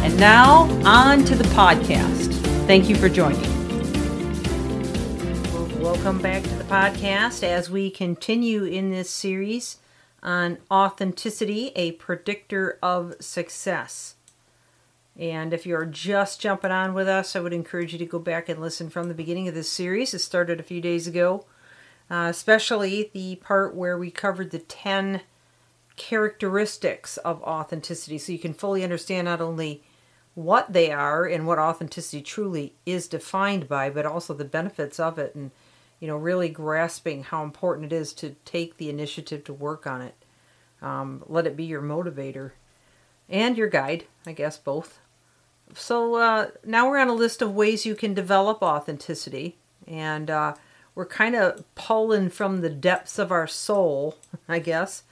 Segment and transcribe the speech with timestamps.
[0.00, 2.32] And now, on to the podcast.
[2.66, 3.42] Thank you for joining.
[5.82, 9.78] Welcome back to the podcast as we continue in this series
[10.22, 14.14] on authenticity, a predictor of success.
[15.18, 18.48] And if you're just jumping on with us, I would encourage you to go back
[18.48, 20.14] and listen from the beginning of this series.
[20.14, 21.44] It started a few days ago,
[22.08, 25.22] uh, especially the part where we covered the 10
[25.96, 29.82] characteristics of authenticity so you can fully understand not only
[30.38, 35.18] what they are and what authenticity truly is defined by, but also the benefits of
[35.18, 35.50] it and
[35.98, 40.00] you know really grasping how important it is to take the initiative to work on
[40.00, 40.14] it.
[40.80, 42.52] Um, let it be your motivator
[43.28, 45.00] and your guide, I guess both.
[45.74, 49.56] So uh, now we're on a list of ways you can develop authenticity,
[49.88, 50.54] and uh,
[50.94, 54.16] we're kind of pulling from the depths of our soul,
[54.48, 55.02] I guess.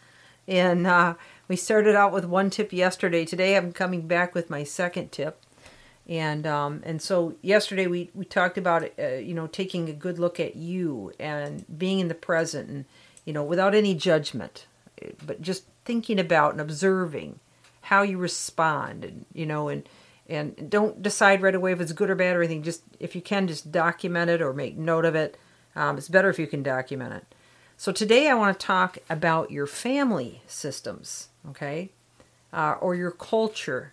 [0.47, 1.15] And uh,
[1.49, 3.25] we started out with one tip yesterday.
[3.25, 5.41] Today I'm coming back with my second tip.
[6.09, 10.19] And um, and so yesterday we, we talked about uh, you know taking a good
[10.19, 12.85] look at you and being in the present and
[13.25, 14.67] you know without any judgment,
[15.25, 17.41] but just thinking about and observing
[17.83, 19.89] how you respond and you know and
[20.29, 22.63] and don't decide right away if it's good or bad or anything.
[22.63, 25.37] Just if you can, just document it or make note of it.
[25.75, 27.35] Um, it's better if you can document it.
[27.77, 31.91] So today I want to talk about your family systems okay?
[32.53, 33.93] Uh, or your culture.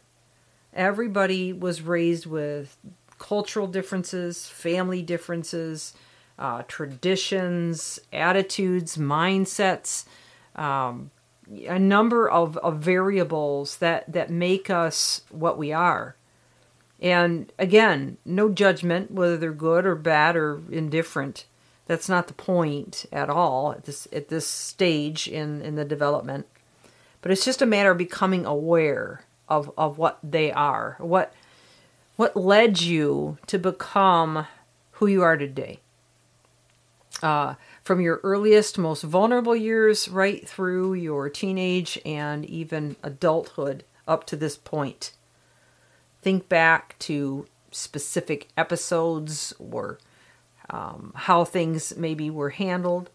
[0.73, 2.77] Everybody was raised with
[3.19, 5.93] cultural differences, family differences,
[6.39, 10.05] uh, traditions, attitudes, mindsets,
[10.55, 11.11] um,
[11.67, 16.15] a number of, of variables that, that make us what we are.
[16.99, 21.45] And again, no judgment whether they're good or bad or indifferent.
[21.85, 26.47] That's not the point at all at this at this stage in, in the development.
[27.21, 30.97] But it's just a matter of becoming aware of, of what they are.
[30.99, 31.33] What
[32.15, 34.47] what led you to become
[34.93, 35.79] who you are today.
[37.21, 44.25] Uh, from your earliest, most vulnerable years right through your teenage and even adulthood up
[44.25, 45.13] to this point.
[46.21, 49.97] Think back to specific episodes or
[50.69, 53.09] um, how things maybe were handled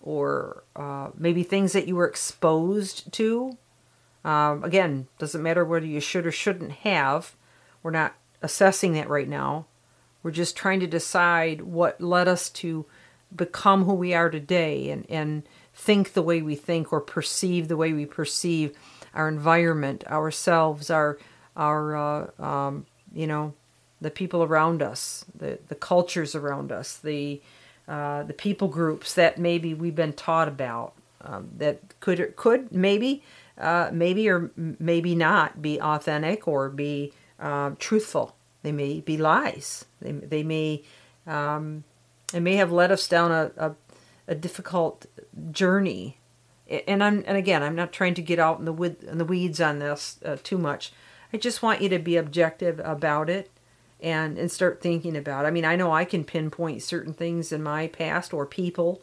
[0.00, 3.56] or uh, maybe things that you were exposed to.
[4.24, 7.34] Um, again, doesn't matter whether you should or shouldn't have.
[7.82, 9.66] We're not assessing that right now.
[10.22, 12.86] We're just trying to decide what led us to
[13.34, 15.42] become who we are today and, and
[15.74, 18.76] think the way we think or perceive the way we perceive
[19.14, 21.18] our environment, ourselves, our
[21.56, 23.54] our uh, um, you know
[24.04, 27.40] the people around us, the the cultures around us, the
[27.88, 30.92] uh, the people groups that maybe we've been taught about
[31.22, 33.22] um, that could could maybe
[33.58, 38.36] uh, maybe or maybe not be authentic or be uh, truthful.
[38.62, 39.86] They may be lies.
[40.02, 40.82] They they may
[41.26, 41.84] um,
[42.30, 43.74] they may have led us down a, a,
[44.28, 45.06] a difficult
[45.50, 46.18] journey.
[46.68, 48.74] And I'm and again, I'm not trying to get out in the
[49.10, 50.92] in the weeds on this uh, too much.
[51.32, 53.50] I just want you to be objective about it
[54.04, 55.46] and and start thinking about.
[55.46, 59.02] I mean, I know I can pinpoint certain things in my past or people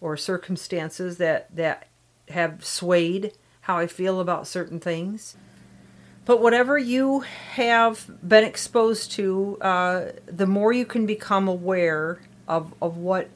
[0.00, 1.88] or circumstances that that
[2.28, 5.36] have swayed how I feel about certain things.
[6.24, 12.74] But whatever you have been exposed to, uh, the more you can become aware of,
[12.82, 13.28] of what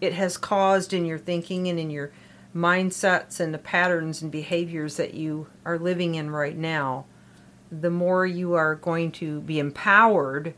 [0.00, 2.12] it has caused in your thinking and in your
[2.54, 7.04] mindsets and the patterns and behaviors that you are living in right now,
[7.70, 10.54] the more you are going to be empowered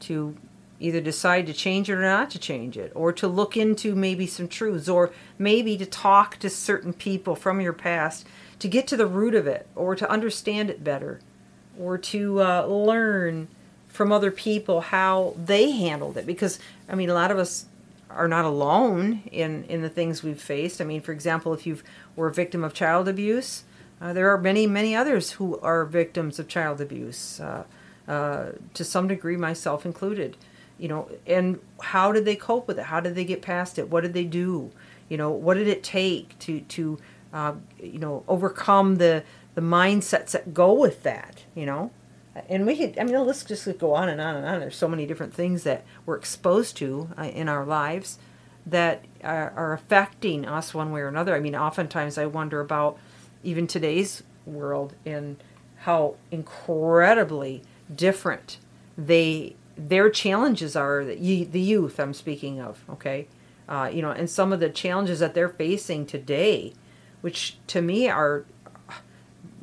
[0.00, 0.36] to
[0.78, 4.26] either decide to change it or not to change it, or to look into maybe
[4.26, 8.26] some truths, or maybe to talk to certain people from your past
[8.58, 11.20] to get to the root of it, or to understand it better,
[11.78, 13.48] or to uh, learn
[13.88, 16.26] from other people how they handled it.
[16.26, 16.58] Because,
[16.88, 17.66] I mean, a lot of us
[18.10, 20.80] are not alone in, in the things we've faced.
[20.80, 21.78] I mean, for example, if you
[22.14, 23.64] were a victim of child abuse,
[24.00, 27.64] uh, there are many, many others who are victims of child abuse, uh,
[28.08, 30.36] uh to some degree, myself included
[30.78, 33.88] you know and how did they cope with it how did they get past it
[33.88, 34.70] what did they do
[35.08, 36.98] you know what did it take to to
[37.32, 39.22] uh, you know overcome the
[39.54, 41.90] the mindsets that go with that you know
[42.48, 44.60] and we could, I mean, list just go on and on and on.
[44.60, 48.18] There's so many different things that we're exposed to uh, in our lives
[48.66, 51.34] that are, are affecting us one way or another.
[51.34, 52.98] I mean, oftentimes I wonder about
[53.42, 55.42] even today's world and
[55.78, 57.62] how incredibly
[57.94, 58.58] different.
[58.96, 63.28] They their challenges are the youth I'm speaking of okay?
[63.68, 66.72] Uh, you know and some of the challenges that they're facing today
[67.20, 68.44] which to me are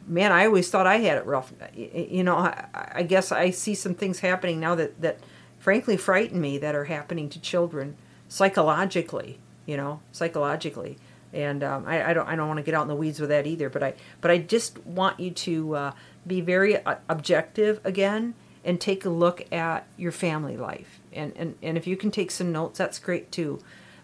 [0.05, 1.53] man I always thought I had it rough.
[1.75, 5.19] You know I, I guess I see some things happening now that that
[5.57, 7.95] frankly frighten me that are happening to children
[8.27, 10.97] psychologically you know psychologically
[11.33, 13.29] and um, I, I, don't I don't want to get out in the weeds with
[13.29, 13.69] that either.
[13.69, 15.91] But I but I just want you to uh,
[16.25, 20.99] be very uh, objective again and take a look at your family life.
[21.11, 23.59] And, and and if you can take some notes, that's great too.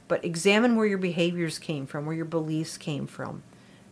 [0.07, 3.43] But examine where your behaviors came from, where your beliefs came from.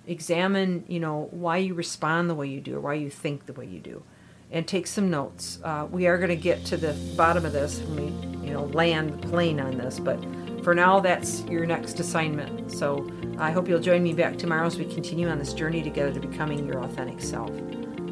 [0.08, 3.54] Examine you know why you respond the way you do, or why you think the
[3.54, 4.04] way you do,
[4.52, 5.60] and take some notes.
[5.64, 8.66] Uh, we are going to get to the bottom of this when we you know
[8.66, 10.18] land the plane on this, but
[10.68, 12.74] for now, that's your next assignment.
[12.74, 16.12] So I hope you'll join me back tomorrow as we continue on this journey together
[16.12, 17.52] to becoming your authentic self.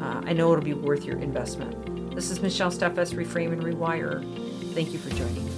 [0.00, 2.14] Uh, I know it'll be worth your investment.
[2.14, 4.22] This is Michelle Steffes, Reframe and Rewire.
[4.72, 5.55] Thank you for joining.